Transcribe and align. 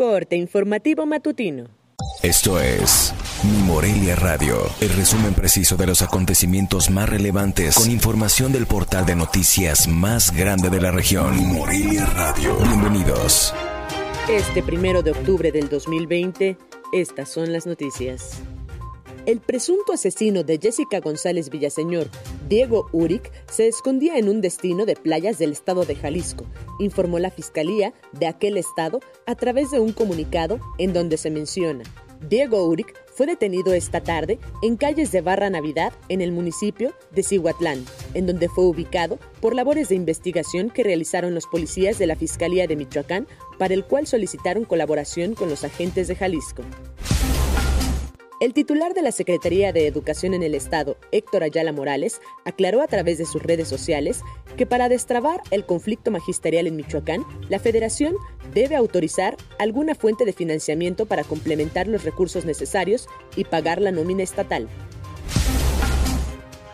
Corte 0.00 0.34
informativo 0.34 1.04
matutino. 1.04 1.64
Esto 2.22 2.58
es 2.58 3.12
Mi 3.44 3.62
Morelia 3.64 4.16
Radio, 4.16 4.56
el 4.80 4.88
resumen 4.94 5.34
preciso 5.34 5.76
de 5.76 5.86
los 5.86 6.00
acontecimientos 6.00 6.88
más 6.88 7.06
relevantes 7.06 7.74
con 7.74 7.90
información 7.90 8.50
del 8.50 8.64
portal 8.64 9.04
de 9.04 9.14
noticias 9.14 9.86
más 9.88 10.34
grande 10.34 10.70
de 10.70 10.80
la 10.80 10.90
región. 10.90 11.36
Mi 11.36 11.42
Morelia 11.42 12.06
Radio. 12.06 12.56
Bienvenidos. 12.56 13.52
Este 14.26 14.62
primero 14.62 15.02
de 15.02 15.10
octubre 15.10 15.52
del 15.52 15.68
2020, 15.68 16.56
estas 16.94 17.28
son 17.28 17.52
las 17.52 17.66
noticias. 17.66 18.40
El 19.26 19.40
presunto 19.40 19.92
asesino 19.92 20.44
de 20.44 20.58
Jessica 20.58 21.00
González 21.00 21.50
Villaseñor, 21.50 22.08
Diego 22.48 22.88
Uric, 22.90 23.30
se 23.50 23.68
escondía 23.68 24.16
en 24.16 24.30
un 24.30 24.40
destino 24.40 24.86
de 24.86 24.96
playas 24.96 25.38
del 25.38 25.52
estado 25.52 25.84
de 25.84 25.94
Jalisco, 25.94 26.46
informó 26.78 27.18
la 27.18 27.30
fiscalía 27.30 27.92
de 28.12 28.26
aquel 28.26 28.56
estado 28.56 29.00
a 29.26 29.34
través 29.34 29.70
de 29.70 29.78
un 29.78 29.92
comunicado 29.92 30.58
en 30.78 30.94
donde 30.94 31.18
se 31.18 31.30
menciona. 31.30 31.84
Diego 32.28 32.64
Uric 32.66 32.94
fue 33.14 33.26
detenido 33.26 33.74
esta 33.74 34.02
tarde 34.02 34.38
en 34.62 34.76
calles 34.76 35.12
de 35.12 35.20
Barra 35.20 35.50
Navidad 35.50 35.92
en 36.08 36.22
el 36.22 36.32
municipio 36.32 36.94
de 37.12 37.22
Cihuatlán, 37.22 37.84
en 38.14 38.26
donde 38.26 38.48
fue 38.48 38.64
ubicado 38.64 39.18
por 39.40 39.54
labores 39.54 39.90
de 39.90 39.94
investigación 39.94 40.70
que 40.70 40.82
realizaron 40.82 41.34
los 41.34 41.46
policías 41.46 41.98
de 41.98 42.06
la 42.06 42.16
Fiscalía 42.16 42.66
de 42.66 42.76
Michoacán, 42.76 43.26
para 43.58 43.74
el 43.74 43.84
cual 43.84 44.06
solicitaron 44.06 44.64
colaboración 44.64 45.34
con 45.34 45.50
los 45.50 45.64
agentes 45.64 46.08
de 46.08 46.16
Jalisco. 46.16 46.62
El 48.40 48.54
titular 48.54 48.94
de 48.94 49.02
la 49.02 49.12
Secretaría 49.12 49.70
de 49.70 49.86
Educación 49.86 50.32
en 50.32 50.42
el 50.42 50.54
Estado, 50.54 50.96
Héctor 51.12 51.42
Ayala 51.42 51.72
Morales, 51.72 52.22
aclaró 52.46 52.80
a 52.80 52.86
través 52.86 53.18
de 53.18 53.26
sus 53.26 53.42
redes 53.42 53.68
sociales 53.68 54.22
que 54.56 54.64
para 54.64 54.88
destrabar 54.88 55.42
el 55.50 55.66
conflicto 55.66 56.10
magisterial 56.10 56.66
en 56.66 56.74
Michoacán, 56.74 57.22
la 57.50 57.58
Federación 57.58 58.14
debe 58.54 58.76
autorizar 58.76 59.36
alguna 59.58 59.94
fuente 59.94 60.24
de 60.24 60.32
financiamiento 60.32 61.04
para 61.04 61.22
complementar 61.22 61.86
los 61.86 62.02
recursos 62.02 62.46
necesarios 62.46 63.08
y 63.36 63.44
pagar 63.44 63.82
la 63.82 63.92
nómina 63.92 64.22
estatal. 64.22 64.70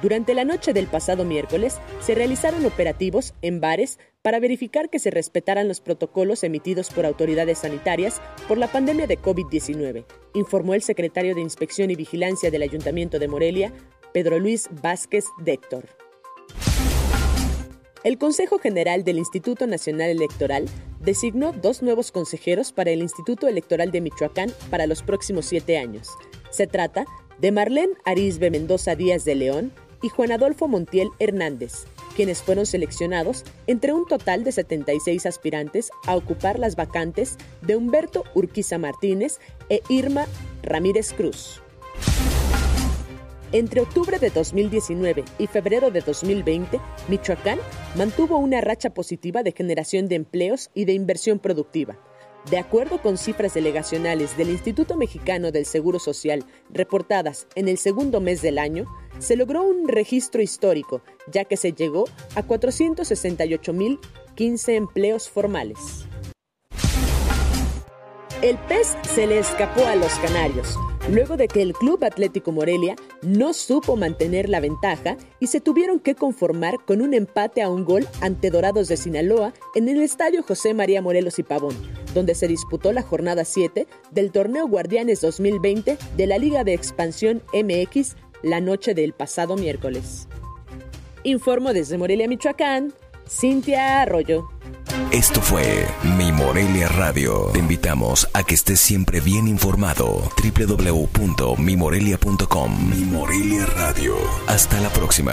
Durante 0.03 0.35
la 0.35 0.45
noche 0.45 0.75
del 0.75 0.87
pasado 0.87 1.25
miércoles 1.25 1.79
se 2.01 2.15
realizaron 2.15 2.67
operativos 2.67 3.33
en 3.41 3.61
bares 3.61 3.99
para 4.21 4.41
verificar 4.41 4.91
que 4.91 4.99
se 4.99 5.11
respetaran 5.11 5.69
los 5.69 5.81
protocolos 5.81 6.45
emitidos 6.45 6.91
por 6.91 7.07
autoridades 7.07 7.59
sanitarias 7.59 8.21
por 8.47 8.59
la 8.59 8.69
pandemia 8.69 9.07
de 9.07 9.19
COVID-19, 9.19 10.05
informó 10.35 10.75
el 10.75 10.83
secretario 10.83 11.35
de 11.35 11.41
Inspección 11.41 11.91
y 11.91 11.97
Vigilancia 11.97 12.51
del 12.51 12.63
Ayuntamiento 12.63 13.19
de 13.19 13.29
Morelia, 13.29 13.73
Pedro 14.13 14.39
Luis 14.39 14.69
Vázquez 14.83 15.25
Déctor. 15.39 15.89
El 18.05 18.19
Consejo 18.19 18.59
General 18.59 19.03
del 19.03 19.19
Instituto 19.19 19.67
Nacional 19.67 20.11
Electoral 20.11 20.67
designó 21.01 21.53
dos 21.53 21.83
nuevos 21.83 22.13
consejeros 22.13 22.73
para 22.73 22.91
el 22.91 23.01
Instituto 23.01 23.49
Electoral 23.49 23.91
de 23.91 24.01
Michoacán 24.01 24.53
para 24.71 24.87
los 24.87 25.03
próximos 25.03 25.47
siete 25.47 25.79
años. 25.79 26.09
Se 26.51 26.67
trata 26.67 27.07
de 27.39 27.51
Marlene 27.51 27.95
Arisbe 28.05 28.51
Mendoza 28.51 28.95
Díaz 28.95 29.25
de 29.25 29.35
León, 29.35 29.73
y 30.03 30.09
Juan 30.09 30.33
Adolfo 30.33 30.69
Montiel 30.69 31.09
Hernández, 31.19 31.85
quienes 32.15 32.43
fueron 32.43 32.67
seleccionados 32.67 33.45
entre 33.67 33.93
un 33.93 34.07
total 34.07 34.45
de 34.45 34.53
76 34.53 35.27
aspirantes 35.27 35.91
a 36.07 36.17
ocupar 36.17 36.59
las 36.59 36.77
vacantes 36.77 37.37
de 37.63 37.77
Humberto 37.77 38.25
Urquiza 38.35 38.79
Martínez 38.79 39.39
e 39.69 39.83
Irma 39.89 40.27
Ramírez 40.63 41.13
Cruz. 41.13 41.63
Entre 43.53 43.81
octubre 43.81 44.19
de 44.19 44.31
2019 44.31 45.25
y 45.39 45.47
febrero 45.47 45.91
de 45.91 46.01
2020, 46.01 46.81
Michoacán 47.09 47.59
mantuvo 47.95 48.39
una 48.39 48.61
racha 48.61 48.91
positiva 48.91 49.43
de 49.43 49.53
generación 49.53 50.09
de 50.09 50.17
empleos 50.17 50.71
y 50.75 50.85
de 50.85 50.93
inversión 50.95 51.39
productiva 51.39 51.97
de 52.51 52.59
acuerdo 52.59 53.03
con 53.03 53.19
cifras 53.19 53.55
delegacionales 53.55 54.37
del 54.37 54.51
Instituto 54.51 54.97
Mexicano 54.97 55.51
del 55.51 55.67
Seguro 55.67 55.99
Social 55.99 56.45
reportadas 56.71 57.49
en 57.57 57.69
el 57.69 57.77
segundo 57.77 58.21
mes 58.21 58.41
del 58.41 58.59
año, 58.59 58.87
se 59.19 59.37
logró 59.37 59.63
un 59.63 59.89
registro 59.89 60.43
histórico, 60.43 61.01
ya 61.33 61.45
que 61.45 61.57
se 61.57 61.73
llegó 61.73 62.05
a 62.35 62.43
468.015 62.43 64.75
empleos 64.75 65.31
formales. 65.31 65.79
El 68.43 68.59
pez 68.69 68.95
se 69.15 69.27
le 69.27 69.39
escapó 69.39 69.87
a 69.87 69.97
los 69.97 70.13
canarios 70.19 70.77
luego 71.11 71.37
de 71.37 71.49
que 71.49 71.63
el 71.63 71.73
Club 71.73 72.05
Atlético 72.05 72.53
Morelia 72.53 72.97
no 73.23 73.53
supo 73.53 73.97
mantener 73.97 74.49
la 74.49 74.61
ventaja 74.61 75.17
y 75.41 75.47
se 75.47 75.61
tuvieron 75.61 76.01
que 76.01 76.15
conformar 76.15 76.77
con 76.85 77.01
un 77.01 77.15
empate 77.15 77.63
a 77.63 77.71
un 77.71 77.85
gol 77.85 78.07
ante 78.21 78.51
Dorados 78.51 78.89
de 78.89 78.97
Sinaloa 78.97 79.53
en 79.75 79.89
el 79.89 80.03
Estadio 80.03 80.43
José 80.43 80.75
María 80.75 81.03
Morelos 81.03 81.39
y 81.39 81.43
Pavón, 81.43 81.77
donde 82.15 82.35
se 82.35 82.49
disputó 82.49 82.93
la 82.93 83.03
jornada 83.03 83.45
7 83.45 83.87
del 84.11 84.33
torneo 84.33 84.67
Guardianes 84.67 85.21
2020 85.21 85.99
de 86.17 86.27
la 86.27 86.39
Liga 86.39 86.65
de 86.65 86.75
Expansión 86.75 87.43
MX 87.53 88.17
la 88.47 88.61
noche 88.61 88.95
del 88.95 89.13
pasado 89.13 89.57
miércoles. 89.57 90.29
Informo 91.25 91.73
desde 91.73 91.99
Morelia, 91.99 92.29
Michoacán, 92.29 92.95
Cintia 93.29 94.03
Arroyo. 94.03 94.49
Esto 95.11 95.43
fue 95.43 95.85
Mi 96.17 96.31
Morelia 96.31 96.87
Radio. 96.89 97.51
Te 97.53 97.59
invitamos 97.59 98.29
a 98.33 98.45
que 98.45 98.55
estés 98.55 98.79
siempre 98.79 99.19
bien 99.21 99.49
informado. 99.49 100.31
www.mimorelia.com 100.43 102.91
Mi 102.91 103.05
Morelia 103.05 103.67
Radio. 103.67 104.15
Hasta 104.47 104.81
la 104.81 104.91
próxima. 104.91 105.33